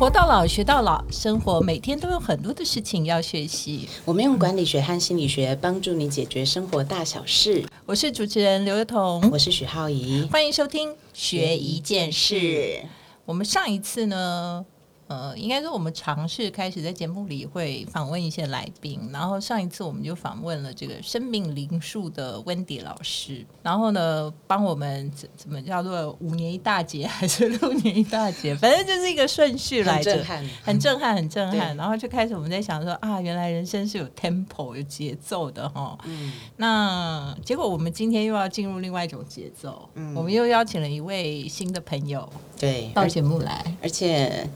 [0.00, 3.86] 活到老，学到老，生活每天都有很多的事情要学习。
[4.06, 7.62] 我们用管理学和心理学帮助你解决生活大小事。
[7.84, 12.82] 我是主持人刘月彤，我是许浩怡，欢迎收听学一件事。
[13.26, 14.64] 我们上一次呢？
[15.10, 31.76] 呃，应该说我们尝试开始在节目里会访问一些来宾，然后上一次我们就访问了这个生命灵数的温迪老师，然后呢帮我们怎怎么叫做五年一大节还是六年一大节，反正就是一个顺序来着，很震撼，很震撼，很震撼。
[31.76, 35.98] 然后就开始我们在想说啊，原来人生是有 tempo 有节奏的哈。
[36.04, 44.48] 嗯，那结果我们今天又要进入另外一种节奏，嗯，我们又邀请了一位新的朋友，对，到节目来，而且。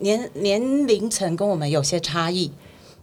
[0.00, 2.50] 年年龄层跟我们有些差异，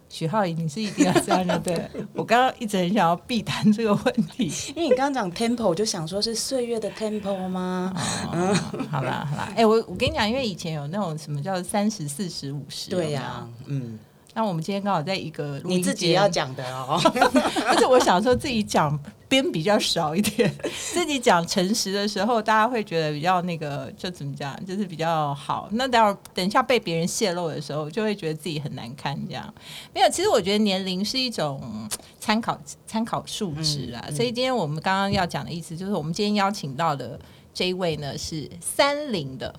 [0.09, 1.58] 许浩宇，你是一定要这样的。
[1.59, 7.93] 对 我刚刚一直很想要避谈这个问题，因为你刚刚讲 tempo，就想说是岁月的 tempo 吗？
[8.34, 8.54] 嗯，
[8.90, 13.98] 好啦好啦，哎，我我跟你讲，因为以前有那种什么叫三十四十五十，对呀，嗯。
[14.34, 16.98] 那我们今天刚好在一个你自己要讲的哦，
[17.68, 18.98] 而且我想说自己讲
[19.32, 20.54] 边比较少一点，
[20.91, 25.70] 自己讲诚实的时候，大家会觉得比较那个，就怎么讲，就是比较好。
[25.71, 29.18] 那待会儿等一下被别人泄露的时候，就会觉得自己很难堪。
[29.29, 29.54] 这样
[29.93, 31.88] 没有，其实我觉得年龄是一种
[32.20, 34.05] 参考参考数值啊。
[34.12, 37.18] 所以今天我们刚刚要讲的意思，就是我们今天邀请到的
[37.54, 39.55] 这一位呢是三零的，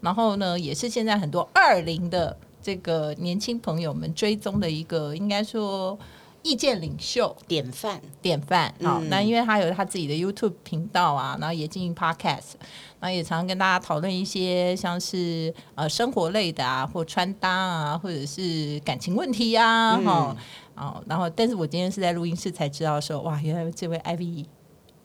[0.00, 2.36] 然后呢也是现在很多二零的。
[2.64, 5.98] 这个年轻朋友们追踪的一个，应该说
[6.42, 8.74] 意见领袖典范，典范。
[8.82, 12.54] 好，那因为他有他自己的 YouTube 频道啊，然后也经营 Podcast，
[13.00, 20.36] 然后也常常跟大家讨论一些像是呃生活类的啊，或穿搭啊，或者是感情问题啊，哈，
[20.74, 24.44] 哦，然后但是我今天是在录音室才知道说，哇，原来这位 Ivy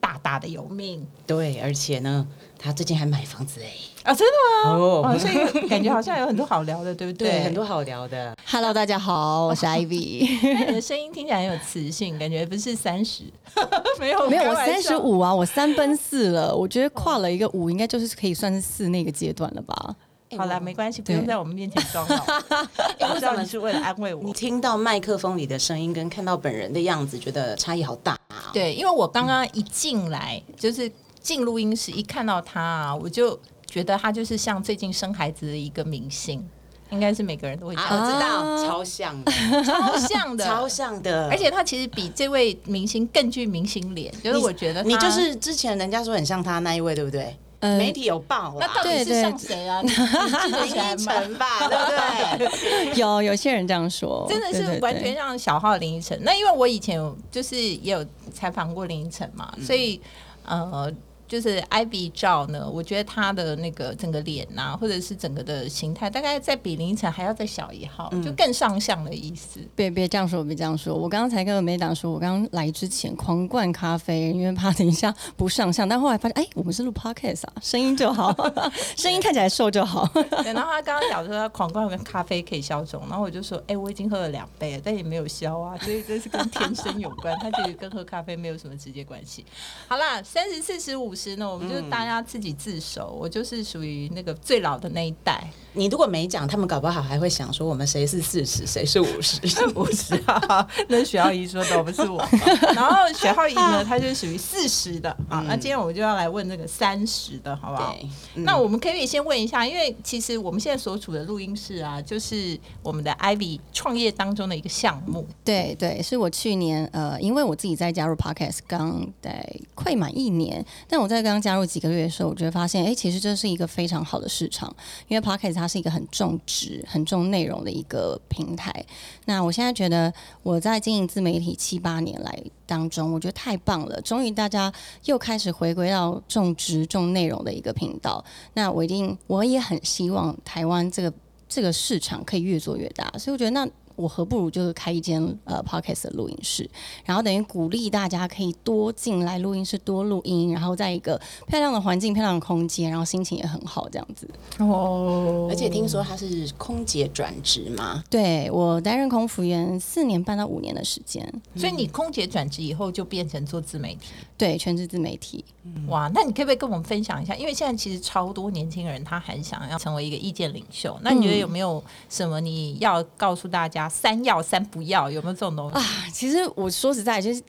[0.08, 2.26] 大大的有命，对，而且呢。
[2.60, 3.70] 他最近还买房子哎
[4.02, 4.74] 啊，真的吗？
[4.74, 7.30] 哦，所以感觉好像有很多好聊的，对不对？
[7.38, 8.34] 对，很多好聊的。
[8.44, 10.26] Hello，大家好，我是 Ivy。
[10.66, 13.22] 你的声音听起来很有磁性，感觉不是三十，
[14.00, 16.52] 没有没有，我三十五啊，我三奔四了。
[16.52, 19.94] 我觉得跨了一个五，应该就是可以算是四那个阶段了吧？
[20.36, 22.24] 好了，没关系，不用在我们面前装了。
[23.00, 24.22] 我知道你是为了安慰我。
[24.22, 28.50] 你听到麦克风里的声音，跟看到本人的样子，觉得差异好大啊。
[28.52, 30.90] 对，因为我刚刚一进来就是。
[31.20, 36.42] 进录音室一看到他啊，我就觉得他就是像最近生孩子的一个明星，
[36.90, 41.28] 应该是每个人都会知道，超像的，超像的，超像的。
[41.28, 47.36] 而且他其实比这位明星更具明星脸，就是我觉得你就是之前人家说很像他那一位，对不对？
[47.60, 49.82] 媒体有报，那到底是像谁啊？
[49.82, 52.94] 林依晨吧，对不对？
[53.00, 56.18] 有有些人这样说，真的是完全像小号林依晨。
[56.22, 60.00] 那因为我以前就是也有采访过林依晨嘛，所以
[60.44, 60.92] 呃。
[61.28, 69.60] 就是 Ivy 照呢，我觉得他的那个整个脸呐，或者是整个的形态，大概在比凌晨还要再小一号，就更上相的意思。
[69.76, 70.94] 别别这样说，别这样说。
[70.94, 75.86] 我刚刚才跟梅党说，我刚刚来之前狂灌咖啡，因为怕等一下不上相。
[75.86, 78.34] 但后来发现，哎，我们是录 Podcast 啊，声音就好，
[78.96, 80.10] 声音看起来瘦就好。
[80.46, 89.44] 然后他刚刚讲说他狂灌跟咖啡可以消肿，然后我就说，哎，我已经喝了两杯了，但也没有消啊，所以这是跟天生有关，它其实跟喝咖啡没有什么直接关系。
[89.86, 91.17] 好啦，三十四十五。
[91.18, 93.08] 时呢，我们就是大家自己自首。
[93.18, 95.42] 我就是属于那个最老的那一代。
[95.72, 99.40] 你如果没讲，他们搞不好还会想说我们谁是四十，谁是五十，
[99.74, 100.66] 五十啊？
[100.88, 102.24] 那许浩怡说的不是我。
[102.74, 105.44] 然后许浩怡呢，他就属于四十的啊。
[105.48, 107.94] 那今天我们就要来问那个三十的，好不好？
[108.34, 115.26] 那我们可以先问一下，因为其实我们现在所处的录音室啊，就是我们的 Ivy 创业当中的一个项目。
[115.44, 121.07] 对对，是我去年呃，因为我自己在加入 Podcast 刚在快满一年，但我。
[121.08, 124.74] 在刚加入几个月的时候，我就发现，哎，其实这是一个非常好的市场，
[125.08, 128.84] 因为 Pocket 它是一个很重质、很重内容的一个平台。
[129.24, 134.72] 那我现在觉得，我在经营自媒体七八年来当中，我觉得太棒了，终于大家
[135.06, 138.24] 又开始回归到重质、重内容的一个频道。
[138.52, 141.12] 那我一定，我也很希望台湾这个
[141.48, 143.66] 这个市场可以越做越大，所以我觉得那。
[143.98, 146.70] 我何不如就是开一间呃 podcast 的录音室，
[147.04, 154.30] 然后等于鼓励大家可以多进来录音室多录音，然后在一个漂亮的环境、漂亮的空间，然后心情也很好这样子。
[154.58, 158.04] 哦，而且听说他是空姐转职嘛？
[158.08, 165.44] 对我担任空服员四年半到五年的时间，所以你空姐转职以后就变成做自媒体，对，全职自媒体。
[165.88, 167.34] 哇，那你可不可以跟我们分享一下？
[167.34, 173.87] 因为现在其实超多年轻人他很想要成为一个意见领袖，那你觉得有没有什么你要告诉大家？
[173.88, 175.84] 三要三不要，有没有这种东西啊？
[176.12, 177.42] 其实我说实在，就是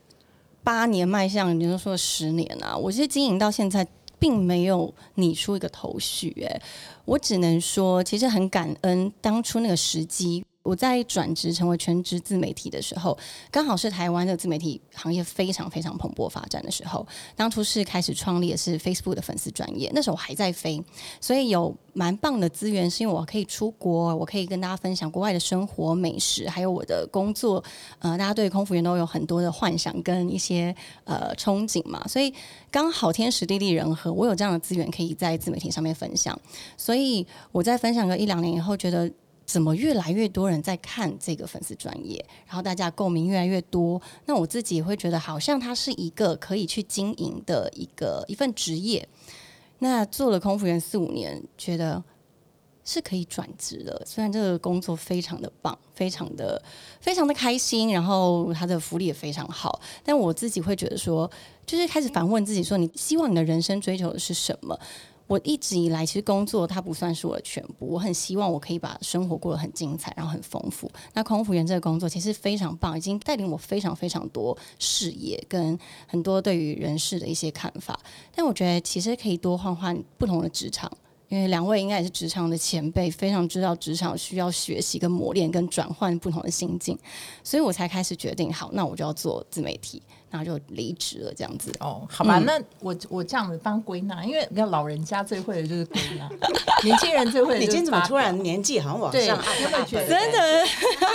[0.63, 2.75] 八年迈向，你都说十年啊。
[2.75, 3.86] 我其实经营到现在
[4.18, 6.45] 并没有拟出一个头绪。
[6.47, 6.62] 哎，
[7.06, 10.45] 我只能说，其实很感恩当初那个时机。
[10.61, 13.17] 我在转职成为全职自媒体的时候，
[13.50, 17.07] 刚好是台湾的自媒体行业非常非常蓬勃发展的时候。
[17.35, 20.83] 当初是开始创立的是 Facebook 的粉丝专业，那时候我还在飞，
[21.21, 27.63] 所以有蛮棒的资源，是因为我可以出国，我可以跟大家分享国外的生活美食，还有我的工作。
[28.00, 32.31] 呃，大家对空服员都有很多的幻想跟一些呃憧憬嘛，所以
[32.69, 36.38] 刚好天时地利人和，我有这样的资源可以在自媒体上面分享。
[36.77, 39.09] 所以我在分享个一两年以后，觉得。
[39.50, 49.10] 怎么越来越多人在看这个粉丝专业，然后大家共鸣越来越多，那我自己也会觉得好像它是一个可以去经营的一个一份职业。
[49.80, 52.04] 那做了空服员四五年，觉得
[52.86, 54.00] 是可以转职的。
[54.06, 56.62] 虽然这个工作非常的棒，非常的
[57.01, 61.28] 非常的开心，然后它的福利也非常好，但我自己会觉得说，
[61.66, 64.80] 就是开始反问自己说，你希望你的人生追求的是什么？
[65.29, 70.91] 我一直以来其实工作它不算是我的全部，我很希望我可以把生活过得很精彩，然后很丰富。
[71.13, 75.77] 那空服员这个工作其实非常棒，已经带领我非常非常多视野跟
[76.07, 77.99] 很多对于人事的一些看法。
[78.33, 80.91] 但我觉得其实可以多换换不同的职场，
[81.27, 86.97] 因为两位应该也是职场的前辈，非常知道职场需要学习跟磨练跟转换不同的心境，
[87.43, 90.01] 所以我才开始决定，好，那我就要做自媒体。
[90.29, 91.71] 然后就离职了，这样子。
[91.79, 96.29] 哦，好吧，那我我这样子帮归纳，因为你看老人家最会的就是归纳，
[96.83, 97.59] 年轻人最会。
[97.59, 99.85] 你今天怎么突然年纪好像往上按？
[99.85, 100.65] 真的，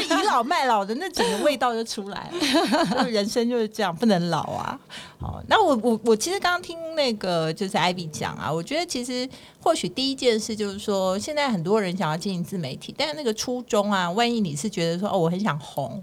[0.02, 3.08] 倚老卖老的那整个味道就出来了。
[3.08, 4.78] 人生就是这样，不能老啊。
[5.20, 9.28] 好，那我我我其实刚刚听那个就是艾比讲啊，我觉得其实
[9.61, 16.02] 或许第一件事就是说，现在很多人想要经营自媒体，但是那个初衷啊，万一你是觉得说哦，我很想红。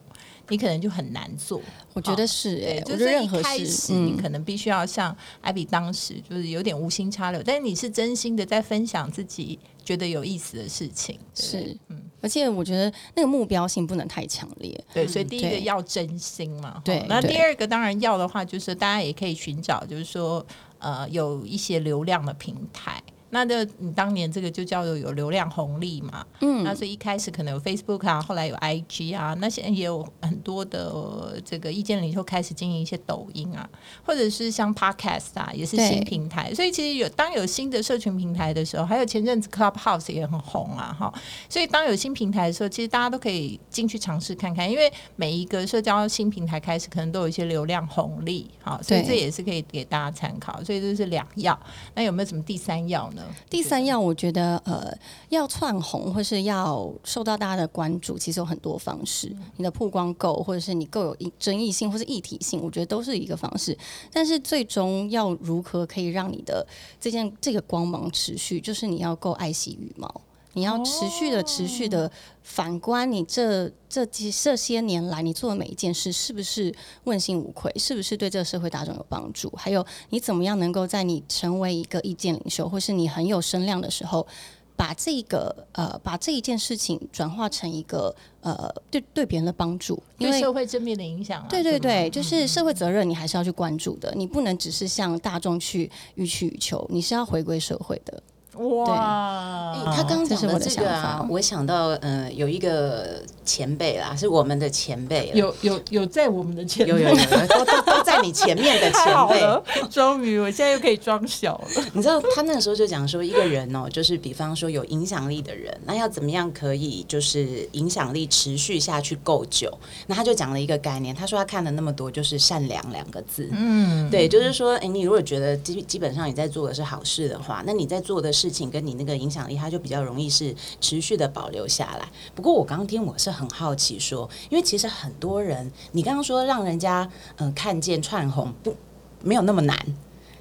[0.51, 1.62] 你可能就很难做，
[1.94, 20.45] 我觉得是哎，就是一开始你可能必须要像艾比当时就是有点无心插柳，但是你是真心的在分享自己觉得有意思的事情，是嗯，而且我觉得那个目标性不能太强烈，对，所以第一个要真心嘛，对，那第二个当然要的话，就是大家也可以寻找，就是说
[20.80, 23.01] 呃有一些流量的平台。
[23.31, 33.68] 那这你当年这个就叫做有流量红利嘛，嗯，那所以一开始可能有 Facebook 啊，后来有 IG 啊，那现在也有很多的这个意见领袖开始经营一些抖音啊，
[34.06, 36.54] 或者是像 Podcast 啊，也是新平台。
[36.54, 41.13] 所以其实有当有新的社群平台的时候，还有前阵子 Clubhouse 也很红啊，哈。
[41.50, 50.62] 所以当有新平台的时候，其实大家都可以进去尝试看看，因为每一个社交新平台开始可能都有一些流量红利，好，所以这也是可以给大家参考。
[50.63, 51.57] 所以这是两要，
[51.95, 53.20] 那有没有什么第三要呢？
[53.50, 54.91] 第三样，我觉得呃，
[55.29, 59.35] 要窜红或是要受到大家的关注，其实有很多方式。
[59.57, 63.77] 你的曝光够，或者是你够有争议性或是议题性，我觉得都是一个方式。
[64.12, 66.65] 但是最终要如何可以让你的
[67.00, 70.21] 这件这个光芒持续，就是你要够爱惜羽毛。
[70.53, 72.12] 你要持续的、持续的
[72.44, 76.74] 反观你这这几这些年来你做的每一件事，是不是
[77.06, 77.71] 问心无愧？
[77.77, 79.50] 是不是对这个社会大众有帮助？
[79.56, 84.27] 还有你怎么样能够在你成为一个意见领袖，或是你很有声量的时候，
[84.75, 91.45] 把这个呃把这一件事情转化成一个呃对对别人的帮助，对社会正面的影响。
[91.47, 94.14] 对对对，就是社会责任，你还是要去关注的。
[94.16, 98.21] 你不能只是向大众去予取予求，你是要回归社会的。
[98.55, 99.93] 哇！
[99.95, 107.15] 他刚刚讲的这个啊，我想到呃，有一个前辈啦，是我们的前辈，有有有在我们的前有有有
[107.47, 111.83] 都都都在你前面的前辈， 终于我现在又可以装小了。
[111.93, 119.71] 你知道他那个时候就讲说，一个人哦，就是比方说有影响力的人，那要怎么样可以就是影响力持续下去够久？
[120.07, 123.47] 那他就讲了一个概念，他说他看了那么多，就是善良两个字。
[123.53, 128.29] 嗯，对，就是说，哎，你如果觉得基基本上你在做的是好事的话，那你在做的。
[128.42, 132.10] 事情跟你那个影响力，它就比较容易是持续的保留下来。
[132.33, 137.07] 不过我刚刚听，我是很好奇说，因为其实很多人，你刚刚说让人家
[137.38, 138.76] 嗯看见串红不
[139.24, 139.78] 没有那么难，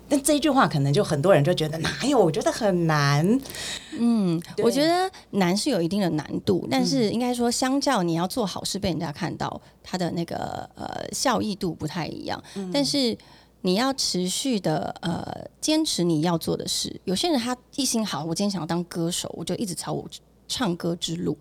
[0.09, 2.19] 但这一句话可能就很多人就觉得哪有？
[2.19, 3.39] 我觉得很难。
[3.99, 12.43] 嗯，我觉得难是有一定的难度，但是应该说，相较你要做好事被人家看到，它的那个呃效益度不太一样。
[12.73, 13.19] 但是。
[13.63, 17.01] 你要持续的呃坚持你要做的事。
[17.05, 20.09] 有些人他一心好，我今天想要当歌手，我就一直朝我
[20.49, 21.37] 唱歌之路。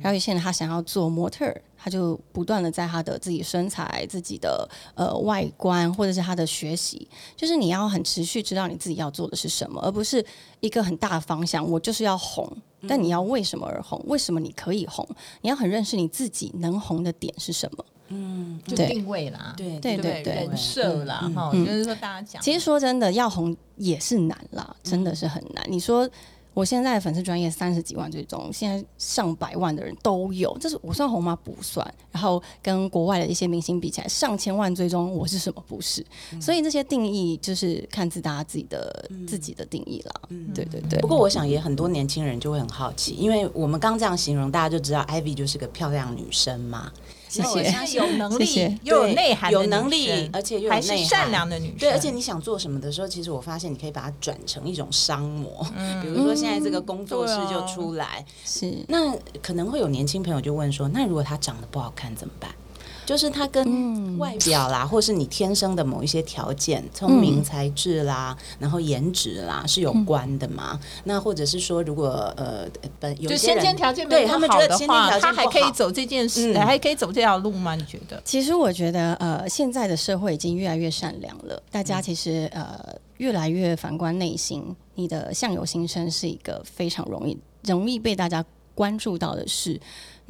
[0.00, 10.24] 然后有些人他想要做模特儿，他就不断的在他的自己身材、自己的呃外观，或者是他的学习，就是你要很持续知道你自己要做的是什么，而不是
[10.60, 11.68] 一个很大的方向。
[11.68, 12.46] 我就是要红，
[12.86, 14.00] 但你要为什么而红？
[14.06, 15.08] 为什么你可以红？
[15.40, 17.84] 你要很认识你自己能红的点是什么。
[18.12, 25.64] 嗯，就定位啦，对对对不对，人设啦，嗯哈，嗯就是说大家讲，其实说真的，要红也是难啦，真的是很难。
[25.68, 26.08] 你说
[26.54, 31.34] 我现在的粉丝专业三十几万追踪，现在上百万的人都有，这是我算红吗？
[31.42, 31.82] 不算。
[32.10, 35.64] 然后跟国外的一些明星比起来，上千万追踪，我是什么？
[35.66, 36.04] 不是。
[36.38, 40.12] 所以这些定义就是看自大家自己的、自己的定义啦。
[40.54, 41.08] 对对对不。
[41.08, 46.92] 过我想也很多年轻人就会很好奇，因为我们刚这样形容，大家就知道 Ivy 就是个漂亮女生嘛。
[47.32, 47.86] 谢谢那我相。
[47.86, 55.66] 信有能力又有对内涵有能力，而且又还是善良的女生，对，而且你想做什么的时候，其实我发现你可以把它转成一种商模，
[56.00, 62.50] 比如说现在这个工作室就出来，是那可能会有年轻朋友就问说，那如果他长得不好看怎么办？
[63.04, 70.78] 就是他跟外表啦，或是你天生的某一些条件，聪明才智啦，然后颜值啦是有关的嘛？
[71.04, 72.66] 那或者是说，如果呃
[73.00, 77.74] 本有就些人先天条件没对有好他们觉得先天的话，条件他还可以走这件事，嗯还可以走这条路吗？
[77.74, 78.22] 你觉得？
[78.24, 82.78] 其实我觉得，呃，现在的社会已经越来越善良了，大家其实呃
[83.18, 88.44] 越来越反观内心，你的相由心生是一个非常容易容易被大家
[88.74, 89.80] 关注到的事。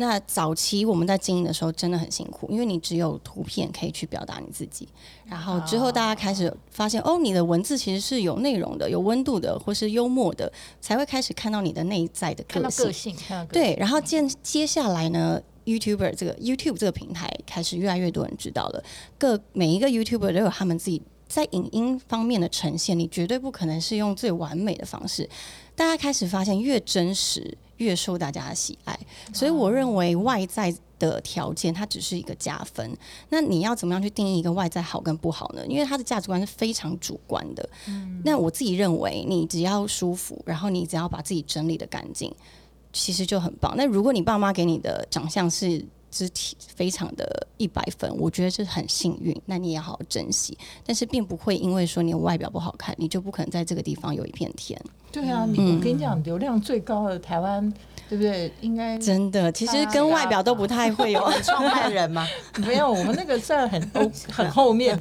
[0.03, 4.89] 那早期我们在经营的时候真的很辛苦，因为你只有图片可以去表达你自己，
[5.25, 13.15] 然后之后大家开始发现，哦，你的文字其实是有内容的、有温度的，或是幽默的，才会开始看到你的内在的个性
[13.53, 18.83] 对，然后接接下来呢，YouTuber 这个 YouTube 这个平台开始越来越多人知道了，
[19.17, 25.29] 各每一个 YouTuber 都有他们自己在影音方面的呈现，你绝对不可能是用最完美的方式。
[25.77, 28.99] 大家开始发现，越真实越受大家的喜爱，
[29.35, 32.97] 所以我认为外在的条件它只是一个加分。
[33.29, 35.67] 那你要怎么样去定义一个外在好跟不好呢？
[35.67, 37.69] 因为它的价值观是非常主观的。
[38.25, 42.33] 那我自己认为，你只要舒服，然后你只要把自己整理的干净，
[42.93, 43.75] 其实就很棒。
[43.77, 50.57] 那如果你爸妈给你的长相是肢体非常的一百分，我觉得这很幸运，那你也好好珍惜。
[50.87, 54.81] 但是并不会因为说你外表不好看，你就不可能在这个地方有一片天。
[55.11, 57.69] 对啊，你我跟你讲，流量最高的台湾，
[58.09, 58.53] 对不对？
[58.61, 61.21] 应该真的，其实跟外表都不太会有。
[61.43, 62.27] 创办人嘛，
[62.67, 64.99] 没有，我们那个算很欧 很后面，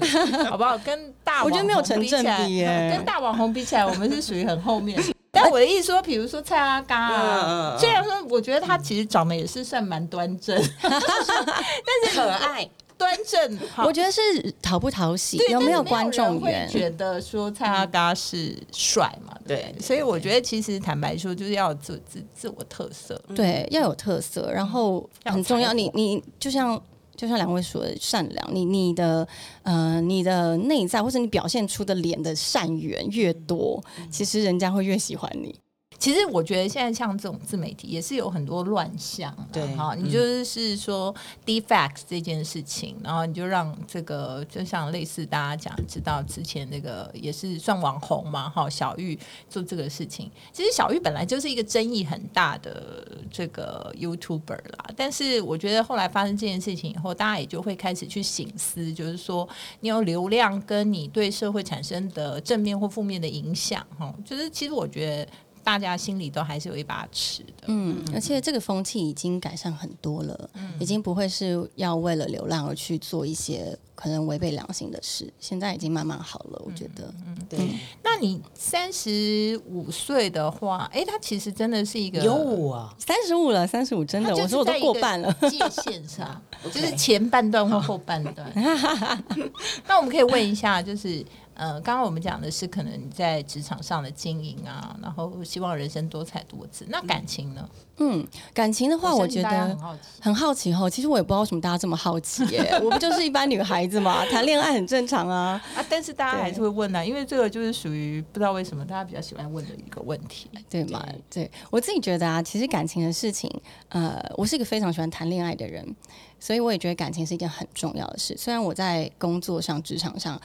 [0.49, 0.77] 好不好？
[0.79, 5.01] 跟大我觉得没有成正比跟大网红比起来，我们是属于很后面。
[5.31, 12.69] 但我的意思说，比如说蔡阿嘎嗯嗯啊，嗯虽然说我觉得他其实长得也是算蛮端正， 但是可爱。
[13.01, 14.21] 端正，好我觉得是
[14.61, 16.69] 讨不讨喜，有没有观众会缘？
[16.69, 19.35] 觉得说蔡阿嘎是帅嘛？
[19.47, 23.19] 对不对，对所以我觉得其实坦白说，就是要有自自自我特色。
[23.35, 25.73] 对，要有特色，然后很重要。
[25.73, 26.79] 你你就像
[27.21, 29.27] 就像两位说的，善良，你你的
[29.61, 35.53] 呃你的内在或者你表现出的脸的善缘越多，其实人家会越喜欢你。
[36.01, 41.13] 其实我觉得现在像这种自媒体也是有很多乱象啊，对哈，嗯你就是是说
[41.45, 49.15] defects 这件事情，然后你就让这个就像类似大家讲知道之前那个也是算网红嘛，哈，小玉
[49.47, 59.47] 做这个事情，其实小玉本来就是一个争议很大的这个 YouTuber 啦，但是我觉得后来发生这件事情以后，大家也就会开始去醒思，就是说
[59.81, 65.31] 你有流量跟你对社会产生的正面或负面的影响，哈，就是其实我觉得。
[65.63, 67.65] 大家心里都还是有一把尺的。
[67.67, 77.13] 嗯，而且这个风气已经改善很多了，嗯已经不会是要为了流浪而去做一些可能违背良心的事，现在已经慢慢好了，我觉得。
[77.25, 77.59] 嗯对，
[78.03, 85.31] 那你三十五岁的话，哎，他其实真的是一个有我啊，三十五了，三十五真的，我说我都过半了。
[85.49, 86.41] 界限上，
[86.71, 88.51] 就是前半段或后半段。
[89.85, 91.23] 那我们可以问一下，就是
[91.61, 96.87] 呃，刚刚我们讲的是可能你在职场上的经营啊，然后希望人生多彩多姿。
[96.89, 97.69] 那感情呢？
[97.97, 100.01] 嗯，感情的话，我觉得很好奇。
[100.19, 100.89] 很好奇哦。
[100.89, 105.61] 其实我也不知道为什么大家这么好奇耶，我不就是一般女孩子嘛，谈恋爱很正常啊。
[105.77, 110.49] 啊，但是大家还是会问啊，因为这个就是属于不知道为什么大家比较喜欢问的一个问题。
[110.67, 111.05] 对吗？
[111.29, 113.47] 对我自己觉得啊，其实感情的事情，
[113.89, 115.95] 呃，我是一个非常喜欢谈恋爱的人，
[116.39, 118.35] 所以我也觉得感情是一件很重要的事。
[118.35, 120.41] 虽然我在工作上、职场上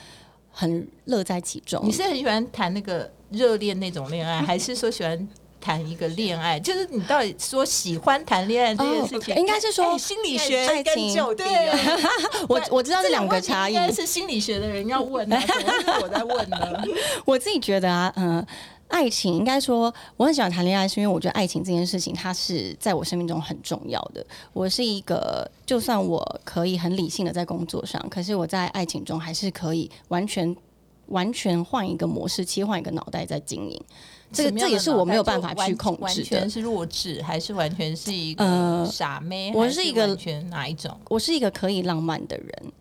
[0.59, 5.29] 很乐在其中，你是很喜欢谈那个热恋那种恋爱，还是说喜欢
[5.61, 6.59] 谈一个恋爱？
[6.61, 11.79] 就是你到底说喜欢谈恋爱这件事情，哦应该是说欸心理学爱情对啊，
[12.49, 13.79] 我我知道这两个差异应。
[13.79, 16.57] 该是心理学的人要问啊，怎么是我在问呢？
[17.27, 18.47] 我自己觉得啊，嗯、
[18.89, 24.25] 爱情应该说我很喜欢谈恋爱，是因为我觉得爱情这件事情它是在我生命中很重要的。
[24.53, 30.57] 我是一个，就算我可以很理性的在工作上，可是我在爱情中还是可以完全
[31.09, 33.81] 完全换一个模式，切换一个脑袋在经营。
[34.33, 36.05] 这个这也是我没有办法去控制的。
[36.05, 39.53] 完全是弱智，还是完全是一个呃傻妹？
[39.53, 40.99] 还我是一个完全哪一种？
[41.09, 42.73] 我是一个可以浪漫的人，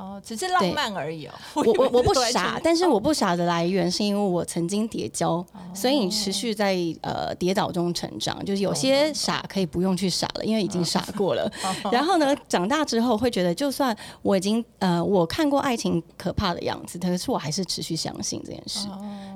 [0.00, 1.34] 哦，只是浪漫而已哦。
[1.54, 8.42] 我我我不傻，但是我不傻的来源是因为我曾经跌跤，所以你持续在呃跌倒中成长。
[8.44, 11.50] 就是有些傻可以不用去傻了，因为已经傻过了。
[11.92, 18.88] 然后呢，长大之后会觉得，就算我已经呃我看过爱情可怕的样子，可是我还是持续相信这件事。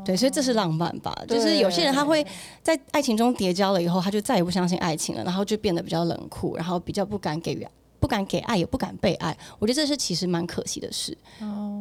[0.05, 1.15] 对，所以这是浪漫吧？
[1.29, 2.27] 就是有些人他会
[2.63, 7.67] 在爱情中跌跤了以后，他就再也不相信爱情了，然后就变得比较冷酷，然后比较不敢给予。
[8.05, 11.17] 不敢给爱，也不敢被爱，我觉得这是其实蛮可惜的事。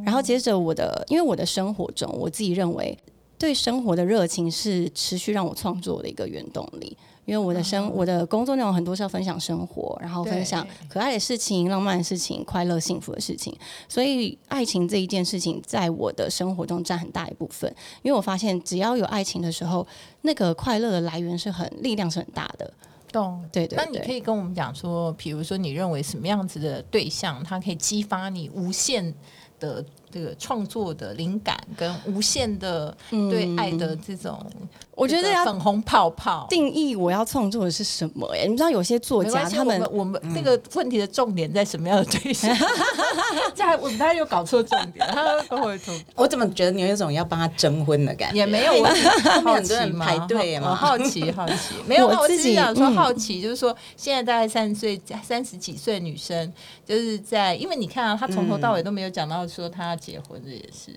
[0.06, 2.98] 然后接着我的，因为我的生活中，我自己认为
[3.38, 6.96] 对生活的热情是持续让我创作的一个原动力。
[7.26, 13.54] 因为我的生、我的工作内容很多是要分享生活，然后分享可爱的事情、浪漫的事情、快乐幸福的事情，
[13.90, 17.70] 所以爱情这一件事情在我的生活中占很大一部分。
[18.02, 19.86] 因为我发现，只要有爱情的时候，
[20.22, 22.74] 那个快乐的来源是很力量是很大的。
[23.14, 23.48] 懂。
[23.52, 29.14] 对对那你可，以跟我们讲说，比如说你认为什么样子的对象，它可以激发你无限
[29.60, 36.46] 的这个创作的灵感，跟无限的对爱的这种，嗯我觉得要粉红泡泡。
[36.50, 38.28] 定义我要创作的是什么？
[38.34, 42.56] 哎，你知道有些作家他们我们我们这个问题的重点在什么样的对象？
[43.56, 48.38] 这还我们他又搞错重点，他跟我重我怎么觉得你有一种要帮他征婚的感觉？
[48.38, 56.52] 也没有，我只 是很，多人排队嘛我好奇好奇，没有， 我那我只自己是想说嗯好奇，就是说现在大概三十岁、三十几岁女生，
[56.86, 60.92] 就是在，因为你看啊，她从头到尾都没有讲到说她要结婚这也是，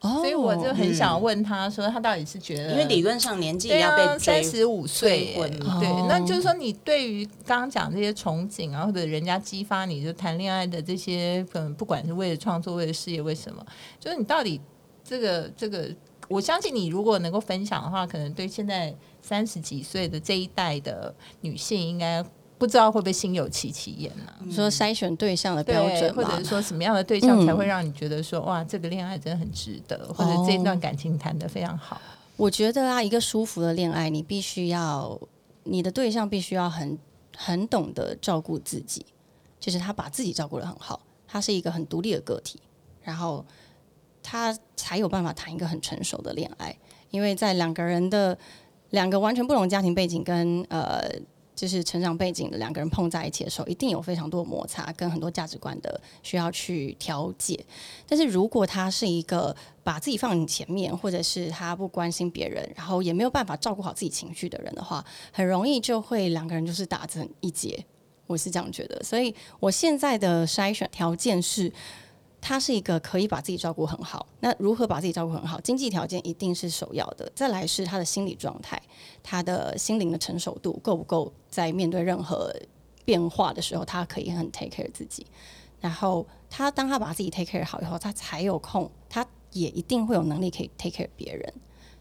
[0.00, 5.50] 哦，所以我就很想问他说，他到底是觉得，因为理论上年纪要被追三十五岁婚
[5.80, 13.64] 对哦，那就是说你对于刚刚讲这些憧憬啊，或者人家激发你就谈恋爱的这些，可能不管是为了创作、为了事业、为什么，
[13.98, 14.60] 就是你到底
[15.02, 15.88] 这个这个，
[16.28, 22.24] 我相信你如果能够分享的话，可能对现在三十几岁的这一代的女性，应该
[22.58, 26.44] 不知道会不会心有戚戚焉呢、你说筛选对象的标准或者是？
[26.44, 32.00] 说什么样的对象才嗯会让你觉得说、哇，这个恋爱真的很值得，或者这段感情谈得非常好。
[32.36, 35.16] 我觉得啊，一个舒服的恋爱，你必须要
[35.62, 36.98] 你的对象必须要很
[37.36, 39.06] 很懂得照顾自己，
[39.60, 42.60] 就是他把自己照顾得很好，他是一个很独立的个体，
[43.02, 43.46] 然后
[44.20, 46.76] 他才有办法谈一个很成熟的恋爱。
[47.10, 48.36] 因为在两个人的
[48.90, 51.08] 两个完全不同家庭背景跟呃。
[51.58, 57.58] 就是成长背景的两个人碰在一起的时候，一定有非常多的摩擦，跟很多价值观的需要去调解。
[58.06, 67.84] 但是如果他是一个把自己放你前面，或者是他不关心别人，然后也没有办法照顾好自己情绪的人的话，很容易就会两个人就是打成一结。
[68.28, 71.72] 我是这样觉得，所以我现在的筛选条件是，
[72.40, 74.26] 他是一个可以把自己照顾很好。
[74.40, 75.60] 那如何把自己照顾很好？
[75.60, 78.80] 经济条件一定是首要的，再来是他的心理状态，
[79.22, 82.54] 他的心灵的成熟度够不够，在面对任何
[83.04, 85.26] 变化的时候，他可以很 take care 自己。
[85.80, 91.54] 然后他当他把自己 take care 好以后，他才有空，他也一定会有能力可以 take care 别人。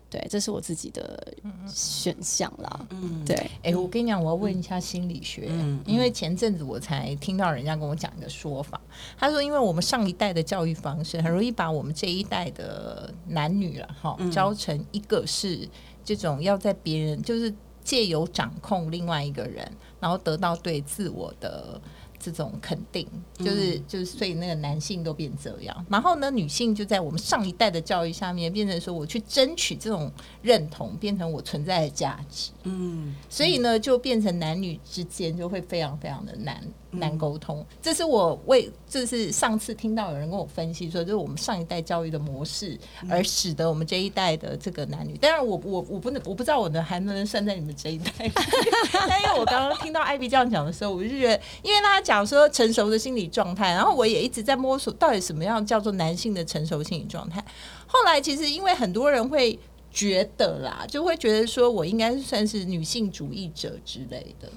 [0.10, 1.34] 对，这是我自己的
[1.68, 2.88] 选项啦。
[2.92, 5.52] 嗯，对，哎、我跟你讲，我要问一下心理学，
[5.86, 8.80] 因为前阵子我才听到人家跟我讲一个说法，
[9.18, 15.68] 他说，因为我们上一代的教育方式很容易把我们这一代的男女了哈，教成一个是
[16.04, 21.80] 这种要在别人就是借由掌控另外一个人，然后得到对自我的。
[22.20, 32.52] 这种肯定，就是就是，所以那个男性都变这样，然后呢，女性就在我们上一代的教育下面，变成说我去争取这种认同，变成我存在的价值。
[32.64, 37.66] 嗯，所以呢，就变成男女之间就会非常非常的难难沟通。
[37.82, 42.78] 这是我为，这是上次听到有人跟我分析说，就是我们上一代教育的模式，
[43.10, 45.18] 而使得我们这一代的这个男女。
[45.18, 48.12] 当然我，我我不能，我不知道我的还能不能算在你们这一代。
[49.10, 57.44] 但因为我刚刚听到艾比这样讲的时候，我就觉得，因为他讲说成熟的心理状态，然后我也一直在摸索到底什么样叫做男性的成熟心理状态。
[57.86, 59.60] 后来其实因为很多人会。
[59.90, 64.48] 觉得啦，就会觉得说我应该算是女性主义者之类的。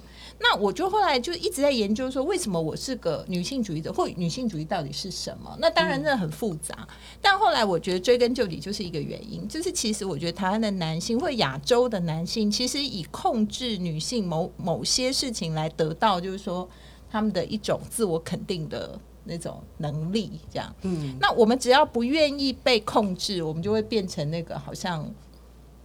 [0.40, 5.54] 那我就后来就一直在研究说，为什么我是个女性主义者，或女性主义到底是什么？
[5.60, 6.88] 那当然真的很复杂。
[7.20, 16.68] 但后来我觉得追根究底就是一个原因，就是其实我觉得台湾的男性或亚洲的男性，其实以控制女性某某些事情来得到，就是说
[17.10, 18.98] 他们的一种自我肯定的。
[19.24, 25.08] 那种能力，这样，嗯，那我们只要不愿意被控制，我们就会变成那个好像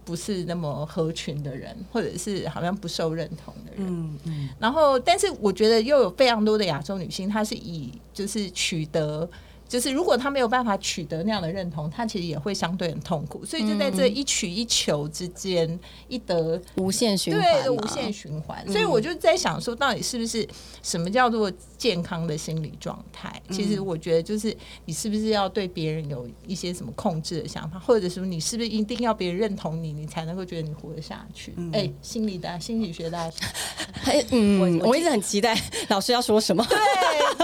[0.06, 3.84] 不是那么合群的人，或者是好像不受认同的人。
[3.86, 9.28] 嗯嗯，然后，但是我觉得又有非常多的亚洲女性，她是以就是取得
[9.68, 13.44] 就是如果他没有办法取得那样的认同，他其实也会相对很痛苦。
[13.44, 18.66] 所以就在这一取一求之间，一得无限循环对，无限循环。
[18.70, 20.46] 所以我就在想说，到底是不是
[20.82, 23.40] 什么叫做健康的心理状态？
[23.50, 31.54] 其实我觉得就是你是不是要对别人有一些什么控制的想法，或者是你是不是一定要别人认同你，你才能够觉得你活得下去？
[31.72, 33.38] 哎、心理大心理学大师，
[34.04, 36.64] 哎，嗯，我我一直很期待老师要说什么。
[36.68, 36.78] 对，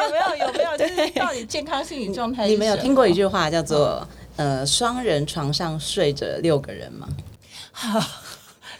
[0.05, 0.73] 有没有有没有？
[0.79, 2.12] 就是到底健康心理
[2.47, 7.09] 你们有听过一句话叫做“呃，双人床上睡着六个人”吗？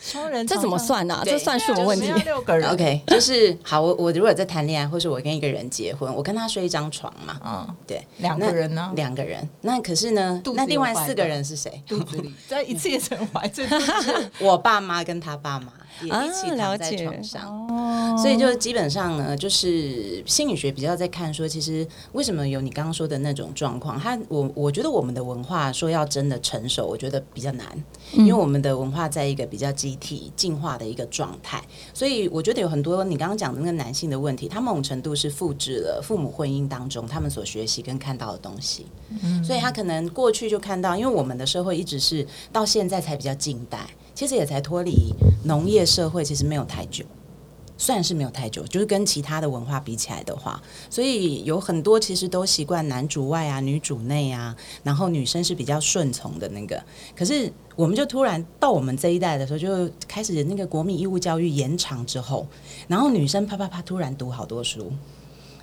[0.01, 1.23] 双人这怎么算呢、啊？
[1.25, 2.13] 这算数的问题。
[2.25, 8.91] 六个人？OK，就是好，我我如果在谈恋爱，或是我跟一个人结婚，我跟他睡一张床嘛，嗯，对，两个人呢？
[8.97, 11.81] 两个人，那可是呢那另外四个人是谁？
[11.87, 13.63] 肚子里在一次也成怀，这
[14.45, 17.69] 我爸妈跟他爸妈也一起躺在床上。
[17.69, 23.99] 哦所以就基本上呢，就是心理学比较在看说，其实为什么有你刚刚说的那种状况？
[23.99, 27.67] 他我我觉得我们的文化说要真的成熟，我觉得比较难，
[28.13, 31.63] 因为我们的文化在一个比较集体进化的一个状态，
[31.95, 38.87] 所以我觉得有很多你刚刚讲的那个男性的问题，他某种程度是复制了父母婚姻当中他们所学习跟看到的东西，
[39.43, 47.05] 所以他可能过去就看到，因为我们的社会一直是到现在才比较近代，其实也才脱离农业社会，其实没有太久。
[47.79, 56.81] 算是没有太久，就是跟其他的文化比起来的话，所以有很多其实都习惯男主外啊，女主内啊，然后女生是比较顺从的那个。
[57.17, 62.47] 可是我们就突然到我们这一代的时候，就开始那个国民义务教育延长之后，
[62.87, 64.93] 然后女生啪啪啪突然读好多书。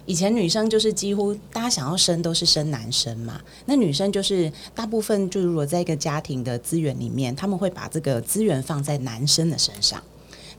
[0.09, 10.01] 以前女生就是几乎大家想要生都是生男生嘛，那女生就是大部分就如果在一个家庭的资源里面，他们会把这个资源放在男生的身上。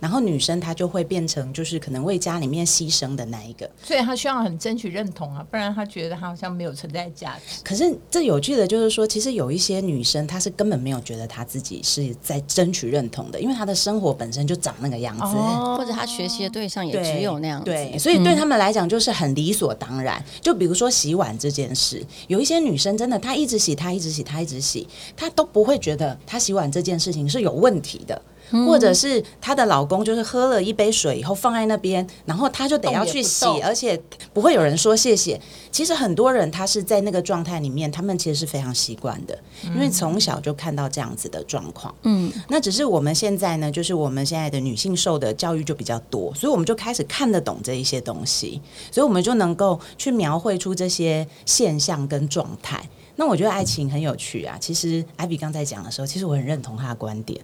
[0.01, 3.69] 然后女生她就会变成就是可能为家里面牺牲的那一个。
[3.83, 7.61] 所以她需要很争取认同啊，不然她觉得她好像没有存在价值。
[7.63, 15.23] 可是这有趣的就是说，其实有一些女生她是根本没有觉得她自己是在争取认同的，因为她的生活本身就长那个样子。
[15.23, 20.23] 哦或者她学习的对象也只有那样子，对，所以对他们来讲就是很理所当然。
[20.41, 24.87] 就比如说洗碗这件事，有一些女生真的她一直洗，她一直洗，她一直洗，
[25.17, 28.21] 她都不会觉得她洗碗这件事情是有问题的。
[28.67, 34.01] 或者是她的老公就是喝了一杯水以后放在那边，然后她就得要去洗而且
[34.33, 35.41] 不会有人说谢谢。
[35.71, 41.95] 其实很多人他是在那个状态里面，他们其实是非常习惯的，因为从小就看到这样子的状况。
[42.03, 48.61] 嗯，那只是我们现在呢，就是我们现在的女性受的教育就比较多，所以我们就开始看得懂这一些东西，
[48.91, 52.83] 所以我们就能够去描绘出这些现象跟状态。
[53.17, 54.57] 那我觉得爱情很有趣啊。
[54.59, 57.39] 其实艾比刚才讲的时候，其实我很认同他的观点。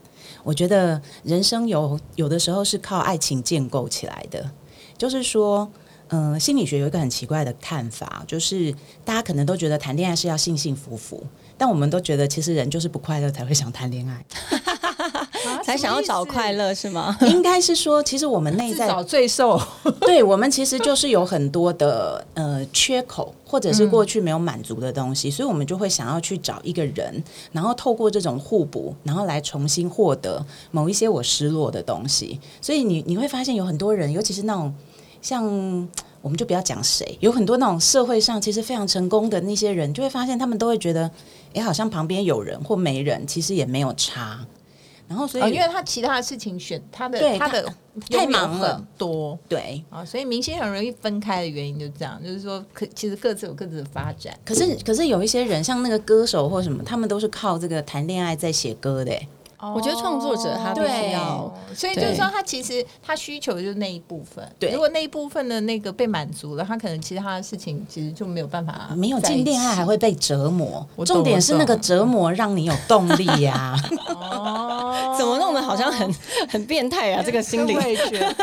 [0.47, 4.51] 我觉得人生有有的时候是靠爱情建构起来的，
[4.97, 5.69] 就是说。
[6.09, 8.73] 嗯，心理学有一个很奇怪的看法，就是
[9.05, 11.21] 大家可能都觉得谈恋爱是要幸幸福福，
[11.59, 14.25] 但我们都觉得其实人就是不快乐才会想谈恋爱。
[15.77, 17.17] 才想要找快，乐是吗？
[17.23, 19.61] 应该是说，其实我们内在找罪受
[20.01, 32.41] 对我们其实就是有很多的呃缺口，或者是过去没有满足的东西， 所以我们就会想要去找一个人，然后透过这种互补，然后来重新获得某一些我失落的东西。
[32.61, 34.75] 所以你你会发现有很多人，尤其是那种
[35.21, 35.89] 像。
[36.23, 41.09] 我们就不要讲谁，有很多那种社会上其实非常成功的那些人，就会发现他们都会觉得，
[41.55, 44.45] 哎，好像旁边有人或没人，其实也没有差。
[45.09, 47.73] 然后所以、啊，因为他其他的事情选他的他的
[48.11, 54.37] 太忙了很多对，啊，所以明星很容易分开的原因就这样，就是说可其实各自有各自的发展。
[54.45, 59.13] 可是可是有一些人，像那个歌手或什么，他们都是靠这个谈恋爱在写歌的。
[59.59, 64.47] 哎我觉得创作者他必须要所以就是说，他其实他需求就是那一部分。
[64.59, 64.71] 对。
[64.71, 70.87] 如果那一部分的那个被满足了，他可能其他的事情其实就没有办法没有进恋爱还会被折磨。
[71.07, 73.75] 重点是那个折磨让你有动力呀、
[74.21, 76.15] 哦， 怎么弄得好像很
[76.49, 77.23] 很变态啊？
[77.25, 77.75] 这个心理。
[77.75, 78.35] 我也觉得，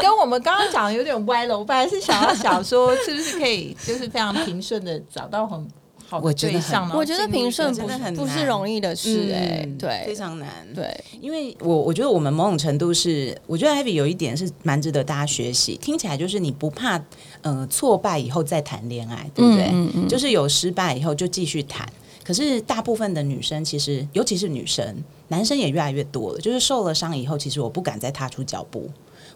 [0.00, 1.58] 跟我们刚刚讲的有点歪了。
[1.58, 5.68] 我本来是想要想说，是不是可以就是非常平顺的找到很
[6.08, 6.82] 好我觉得很对象？
[6.82, 10.48] 然后我觉得进入平顺不真的很不是难容易的事哎、嗯对，非常难。
[10.74, 15.76] 对，因为我我觉得我们某种程度是，我觉得 Ivy 有一点是蛮值得大家学习。
[15.76, 16.98] 听起来就是你不怕
[17.42, 19.66] 呃挫败以后再谈恋爱，对不对？
[19.66, 21.86] 嗯嗯嗯就是有失败以后就继续谈。
[22.24, 26.38] 可是大部分的女生其实，尤其是女生，男生也越来越多了。
[26.38, 28.88] 就是受了伤以后，其实我不敢再踏出脚步。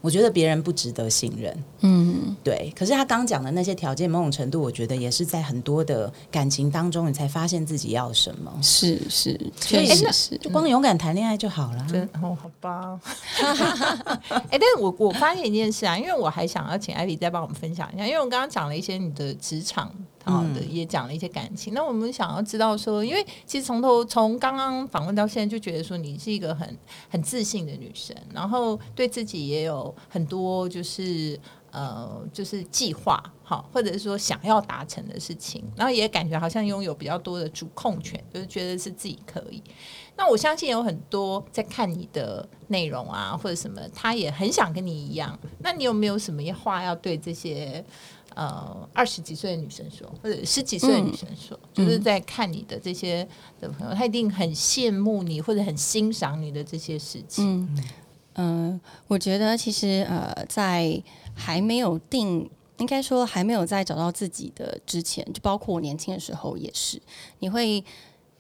[0.03, 2.71] 我觉得别人不值得信任，嗯，对。
[2.77, 8.53] 可是他刚讲的那些条件，某种程度我觉得也是在很多的感情当中，你才发现自己要什么。
[8.61, 10.37] 是是，所以确实是。
[10.39, 11.87] 就光勇敢谈恋爱就好了。
[11.89, 13.01] 真哦，好吧。
[14.51, 19.89] 哎、但是我我发现一件事啊，因为我还想要请艾比再帮我们分享一下，因为我刚刚讲了一些你的职场
[20.25, 21.75] 啊的，也讲了一些感情。
[21.75, 26.77] 那我们想要知道说，因为其实从头从刚刚访问到现在，就觉得说你是一个很
[27.09, 31.39] 很自信的女生，然后对自己也有很多就是
[31.73, 39.61] 呃就是计划，好，或者是说想要达成的事情，然后也感觉好像拥有比较多的主控权，就是觉得是自己可以。
[40.15, 45.37] 那我相信有很多在看你的内容啊，或者什么，他也很想跟你一样。
[45.61, 47.83] 那你有没有什么话要对这些
[48.35, 51.59] 呃二十几岁的女生说，或者十几岁的女生说？
[51.73, 53.27] 就是在看你的这些
[53.59, 57.65] 的朋友，他一定很羡慕你，或者很欣赏你的这些事情。
[57.65, 57.85] 嗯
[58.35, 61.03] 嗯，我觉得其实呃，在
[61.35, 67.01] 还没有定，应该说还没有在找到自己的之前，就包括我年轻的时候也是，
[67.39, 67.85] 你会。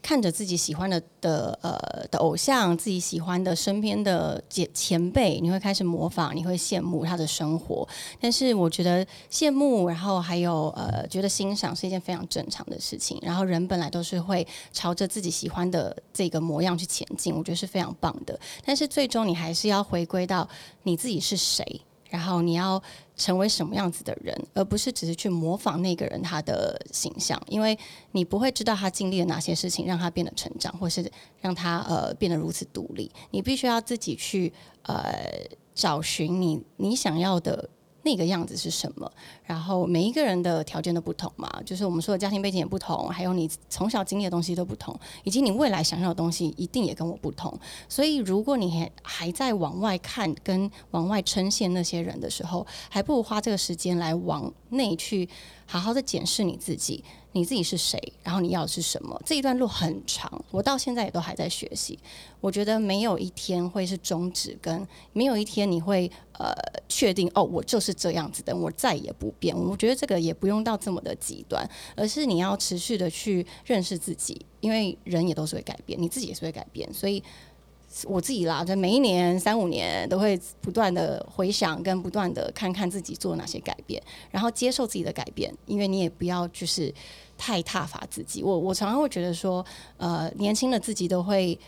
[0.02, 7.88] 看着自己喜欢的的呃的偶像，自己喜欢的身边的前前辈，你会开始模仿，你会羡慕他的生活。
[8.20, 13.16] 但是我觉得羡慕，然后还有呃觉得欣赏是一件非常正常的事情。
[13.22, 18.38] 然后人本来都是会朝着自己喜欢的这个模样去前进，我觉得是非常棒的。
[18.64, 20.48] 但是最终你还是要回归到
[20.82, 21.80] 你自己是谁。
[22.12, 22.80] 然后你要
[23.16, 27.76] 成为什么样子的人，而不是只是去模仿那个人他的形象，因为
[28.10, 33.10] 你不会知道他经历了哪些事情让他变得成长，或是让他呃变得如此独立。
[33.30, 35.14] 你必须要自己去呃
[35.74, 37.70] 找寻你你想要的。
[38.02, 39.10] 那个样子是什么？
[39.44, 47.56] 然后每一个人的条件都不同嘛，就是我们说的家庭背景也不同，还有你从小经历的东西都不同，以及你未来想要的东西一定也跟我不同。
[47.88, 55.28] 所以，如果你还还在往外看跟往外呈现那些人的时候，还不如花这个时间来往内去
[55.66, 57.04] 好好的检视你自己。
[57.32, 57.98] 你自己是谁？
[58.22, 59.20] 然后你要的是什么？
[59.24, 61.98] 这一段路很长，我到现在也都还在学习。
[62.40, 66.52] 我觉得没有一天会是终止，跟没有一天你会呃
[66.88, 69.56] 确定哦，我就是这样子的，我再也不变。
[69.56, 77.22] 我觉得这个也不用到这么的极端，而是你要持续的去认识自己，因为人也都是会改变，你自己也是会改变，所以。
[78.06, 86.92] 我自己啦，在每一年三五年都会不断的回想，跟不断的看看自己做哪些改变，然后接受自己的改变，因为你也不要就是
[87.36, 88.42] 太踏伐自己。
[88.42, 89.64] 我我常常会觉得说，
[89.96, 91.58] 呃，年轻的自己都会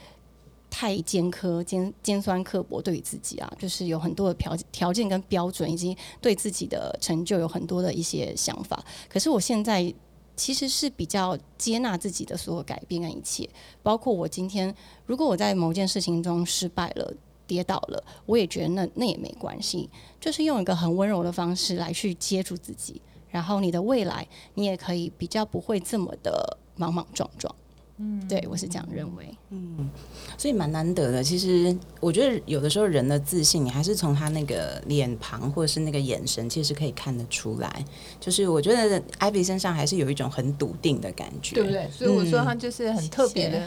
[0.71, 8.83] 太尖刻、尖尖酸刻薄对于自己啊，就是有很多的条条件跟标准，以及对自己的成就有很多的一些想法。
[9.09, 9.95] 可是我现在。
[10.37, 13.49] 其实是比较接纳自己的所有改变跟一切，
[13.83, 14.75] 包括我今天，
[15.07, 17.13] 如果我在某件事情中失败了、
[17.47, 19.89] 跌倒了，我也觉得那那也没关系，
[20.21, 27.55] 就是用一个很温柔的方式来去接住自己，然后你的未来，你也可以比较不会这么的莽莽撞撞。
[27.99, 29.37] 嗯，对我是这样认为。
[29.51, 29.89] 嗯，
[30.37, 31.23] 所以蛮难得的。
[31.23, 37.85] 其实我觉得有的时候人的自信，你还是从他那个脸庞或者是那个眼神，其实可以看得出来。
[38.19, 41.89] 就是我觉得艾比身上还是有一种很笃定的感觉，对不对？
[41.91, 43.63] 所以我说他就是很特别的，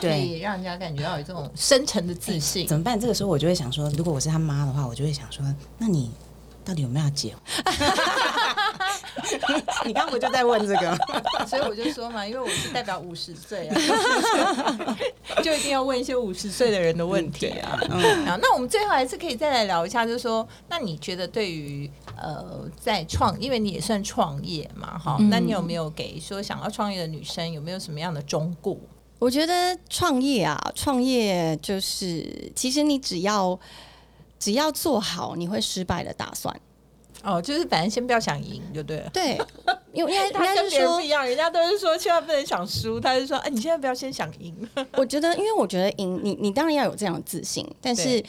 [0.00, 2.66] 对，让人家感觉到有这种深沉的自信。
[2.66, 2.98] 怎么办？
[2.98, 5.44] 这个时候我就会想说，如果我是他妈的话，我就会想说，
[5.78, 6.10] 那你
[6.64, 7.34] 到底有没有结？
[9.84, 10.96] 你刚不就在问这个？
[11.46, 13.74] 所以我就说嘛，因为我是代表五十岁啊，
[15.42, 17.78] 就一定要问一些五十岁的人的问题啊。
[18.26, 28.76] 啊，那我们最后还是可以再来聊一下，就是说，那你觉得对于呃，在创，因为你也算创业嘛，哈，那你有没有给说想要创业的女生有没有什么样的忠告？
[29.18, 33.58] 我觉得创业啊，创业就是其实你只要
[34.42, 36.52] 只要做好你会失败的打算。
[37.22, 39.08] 哦，就是反正先不要想赢就对了。
[39.10, 39.38] 对，
[39.94, 44.52] 因为因为他跟别人不一样，人家都是说千万不能想输，他就说，哎，你现在不要先想赢。
[44.94, 48.20] 我觉得，因为我觉得赢，你你当然要有这样的自信，但是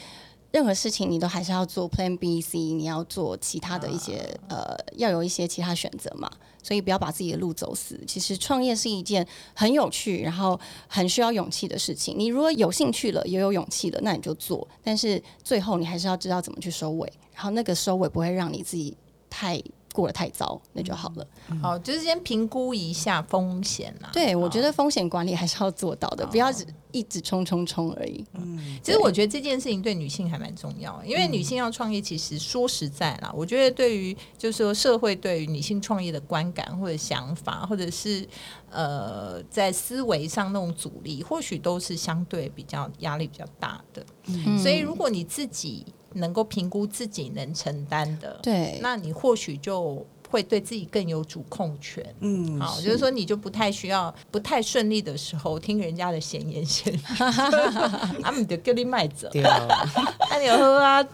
[0.54, 6.30] 任何事情你都还是要做 Plan B、C，你要做其他的一些呃，要有一些其他选择嘛。
[6.62, 8.00] 所以不要把自己的路走死。
[8.06, 12.14] 其实创业是一件很有趣，然后很需要勇气的事情。
[12.16, 14.66] 你如果有兴趣了，也有勇气了，那你就做。
[14.80, 17.12] 但是最后你还是要知道怎么去收尾。
[17.34, 18.96] 然后那个收尾不会让你自己
[19.28, 19.60] 太
[19.94, 21.26] 过得太糟，那就好了。
[21.62, 24.10] 好，就是先评估一下风险啦。
[24.12, 28.24] 对，我觉得风险管理还是要做到的，不要只一直冲冲冲而已。
[28.32, 38.28] 嗯，其实我觉得这件事情对女性还蛮重要，因为女性要创业，其实说实在啦，我觉得对于就是说社会对于女性创业的观感或者想法，或者是
[38.70, 44.04] 呃在思维上那种阻力，或许都是相对比较压力比较大的。
[44.26, 45.86] 嗯，所以如果你自己。
[46.14, 52.04] 能够评估自己能承担的，对，那你或许就会对自己更有主控权。
[52.20, 56.98] 嗯，好，就是说你就不太需要不太顺利的时候听人家的闲言闲语，
[58.22, 59.28] 他们就给你卖走。
[60.30, 61.06] 那你喝啊，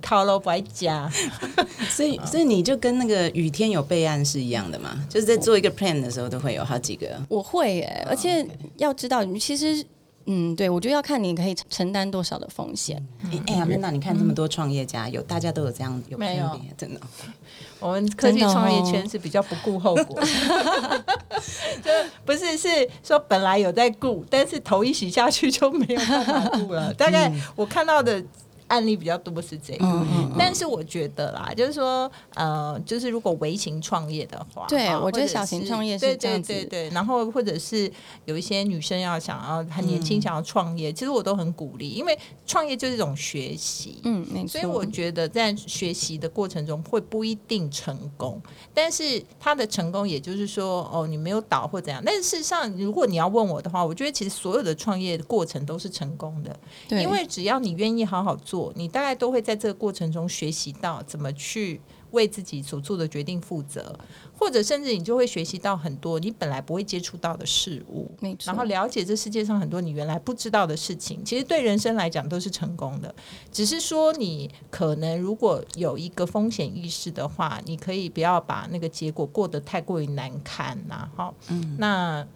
[0.00, 1.10] 套路不爱加。
[1.90, 5.04] 所以所以你就跟那个雨天有备案是一样的嘛？
[5.08, 7.20] 就是在做一个 plan 的时候，都会有好几个。
[7.28, 9.84] 我会耶，而且要知道，你其实。
[10.32, 13.04] 嗯，对，我觉得要看你可以承担多少的风险。
[13.48, 16.60] 哎呀，那你看这么多创业家，有大家都有这样有没有？
[16.78, 17.00] 真的，
[17.80, 20.20] 我们科技创业圈是比较不顾后果，
[21.82, 21.90] 就
[22.24, 22.68] 不是是
[23.02, 26.94] 说本来有在顾，但是头一洗下去就没有办法顾了。
[26.94, 28.22] 大概我看到的。
[28.70, 30.06] 案例比较多是这样，
[30.38, 37.90] 但是我觉得啦，就是说，呃，就是如果微型创业的话，对我觉得小型创业是这样子，对，然后或者是
[38.26, 48.40] 有一些女生要想要很年轻想要创业，其实我都很鼓励，因为创业就是一种学习，嗯，所以我觉得在学习的过程中会不一定成功，
[48.72, 56.56] 但是他的成功也就是说，哦，你没有倒或怎样，但是事实上，如果你要问我的话，我觉得其实所有的创业过程都是成功的，
[57.02, 58.59] 因为只要你愿意好好做。
[58.76, 63.96] 你大概都会在这个过程中学习到怎么去为自己所做的决定负责，
[64.36, 68.10] 或者甚至你就会学习到很多你本来不会接触到的事物，
[68.44, 71.24] 然后了解这世界上很多你原来不知道的事情。
[71.24, 73.14] 其实对人生来讲都是成功的，
[73.52, 81.08] 只是说你可能如果有一个风险意识的话，你可以不要把那个结果过得太过于难堪呐。
[81.14, 82.26] 好，嗯，那。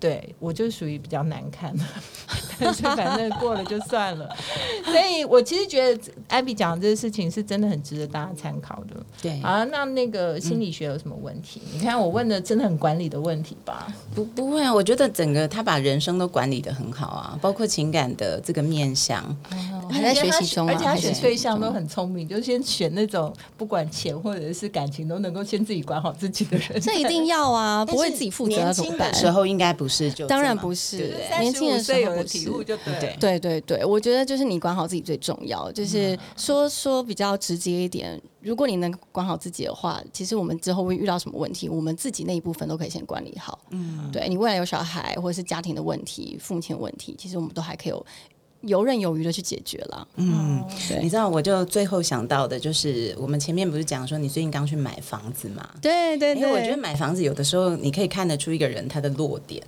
[0.00, 1.84] 对我就属于比较难看的，
[2.58, 4.28] 但是反正过了就算了。
[4.84, 8.96] 所以我其实觉得艾比讲的这个事情是真的很值得大家参考的。
[9.20, 11.60] 对，啊，那那个心理学有什么问题？
[11.72, 13.92] 你看我问的真的很管理的问题吧？
[14.14, 14.72] 不，不会啊。
[14.72, 19.36] 我觉得整个他把人生都管理的很好啊，包括情感的这个面向，
[19.88, 26.80] 还在学习中，而且他选对象都很聪明，就先选那种不管钱或者是感情都能够先自己管好自己的人。
[26.80, 29.12] 这一定要啊， 不会自己负责怎么办？
[29.12, 29.88] 时候应该不。
[29.88, 31.14] 是就，当然不是。
[31.40, 33.16] 年轻的时候有体悟就对。
[33.18, 35.72] 对对对，我觉得就是你管好自己最重要。
[35.72, 43.58] 就是说说比较直接一点，如果你能管好自己的话，其实我们之后会遇到什么问题，我们自己那一部分都可以先管理好。
[43.70, 48.06] 嗯，对你未来有小孩或者是家庭的问题、父母亲的问题，其实我们都还可以有
[48.62, 50.08] 游刃有余的去解决了。
[50.16, 50.98] 嗯，对。
[51.02, 55.68] 你知道，我就最后想到的就是，我们前面不是讲说你最近刚去买房子嘛？
[55.80, 56.50] 对对对。
[56.50, 59.62] 我觉得买房子有的时候你可以看得出一个人他的弱点。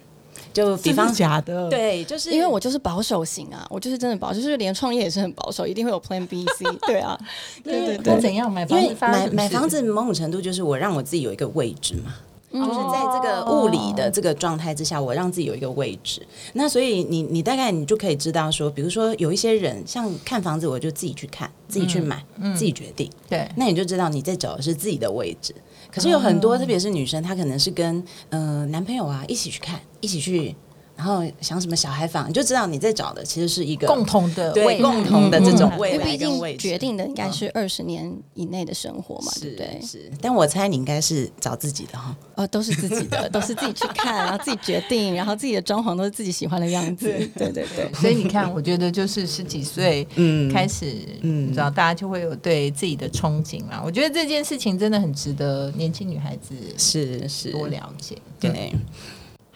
[0.52, 7.16] 就比方假的，对，就是因为我就是保守型啊，我就是真的保，就是连创业也是很保守，一定会有 Plan B、C， 对啊，
[7.62, 8.20] 对对对。
[8.20, 8.96] 怎样买房子？
[9.00, 12.16] 买买房子某种程度就是我让我自己有一个位置嘛，
[12.52, 16.26] 就是在这个物理的这个状态之下，我让自己有一个位置。
[16.54, 23.10] 那所以你你大概你就可以知道说，比如说有一些人像看房子，我就自己去看，自己去买，自己决定。
[23.28, 25.54] 对，那你就知道你在找的是自己的位置。
[25.92, 30.54] 可是有很多，特别是女生，她可能是跟呃男朋友啊一起去看，一起去。
[31.00, 36.68] 然后想什么小孩房，你就知道你在找的其实是一个共同的、对共同的这种未来跟位置。
[36.68, 39.80] 决定的应该是二十年以内的生活嘛，对不对？
[39.80, 42.14] 是，但我猜你应该是找自己的哈。
[42.34, 47.06] 哦，都是自己的， 都是自己去看，然后自己决定，然后自己的装潢都是自己喜欢的样子。
[47.34, 47.90] 对对对。
[47.94, 53.80] 所以你看，我觉得就是十几岁嗯开始，嗯，你知道大家就会有对自己的憧憬啦。
[53.82, 58.74] 我觉得这件事情真的很值得年轻女孩子是是多了解，对。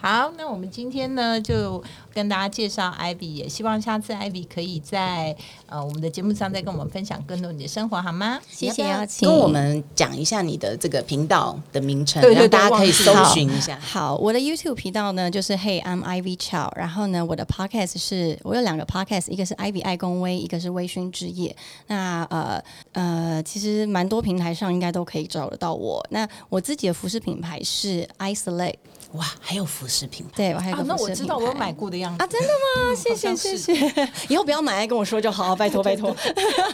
[0.04, 1.82] 好，那我们今天呢就
[2.14, 8.38] 跟大家介绍 Ivy，也希望下次 Ivy 可以在呃我们的节目上再跟我们分享更多你的生活，好吗？
[8.48, 9.28] 谢谢邀请。
[9.28, 13.78] 跟我们讲一下你的这个频道的名称，让大家可以搜寻一下。
[13.80, 21.54] 好，我的 YouTube 频道呢就是 Hey I'm Ivy Chow，然后呢我的 Podcast 是我有两个 Podcast，一个是 Ivy 爱公微，一个是微醺之夜。
[21.88, 26.04] 那呃呃，其实蛮多平台上应该都可以找得到我。
[26.10, 28.76] 那我自己的服饰品牌是 Isolate。
[29.12, 30.98] 哇，还有服饰品牌，对我还有个服饰品牌。
[30.98, 32.94] 那我知道，我有买过的样子啊，真的吗？
[32.94, 33.74] 谢谢谢谢，
[34.28, 36.14] 以后不要买来跟我说就好，拜 托拜托。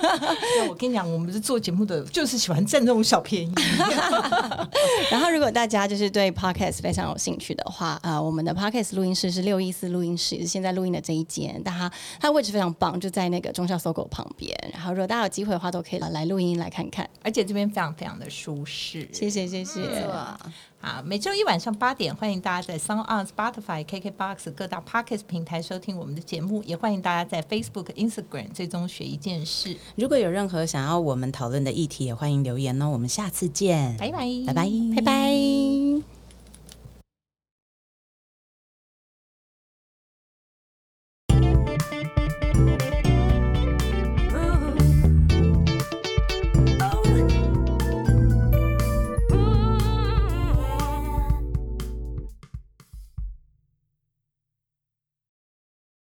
[0.69, 3.53] 我跟你讲，我们是做节目的，就是喜欢占这种小便宜。
[5.11, 11.90] 然后，如果大家就是对 podcast 非常有兴趣的话，啊，我们的 podcast 录音室是六一四录音室，是现在录音的这一间，但它
[12.21, 14.57] 它的位置非常棒，就在那个中校搜狗旁边。
[14.73, 19.09] 然后，如果大家有机会的话，都可以来录音来看看，而且这边非常非常的舒适。
[19.12, 19.81] 谢谢谢谢。
[20.83, 29.77] 好，每周一晚上八点，欢迎大家在 Sound On、Spotify、KKBox 各大 Podcast 平台收听我们的节目，也欢迎大家在 Facebook、Instagram 最终学一件事。
[29.97, 32.88] 如果有任何想要我们讨论的议题，也欢迎留言哦。
[32.88, 36.19] 我们下次见，拜拜，拜拜，拜拜。